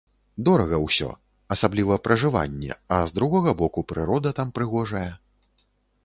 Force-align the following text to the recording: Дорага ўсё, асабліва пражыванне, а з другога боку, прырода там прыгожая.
Дорага 0.45 0.77
ўсё, 0.83 1.09
асабліва 1.55 1.97
пражыванне, 2.07 2.71
а 2.97 3.01
з 3.11 3.15
другога 3.17 3.53
боку, 3.59 3.79
прырода 3.91 4.29
там 4.41 4.47
прыгожая. 4.57 5.05